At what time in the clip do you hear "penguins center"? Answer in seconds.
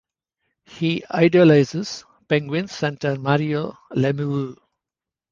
2.27-3.19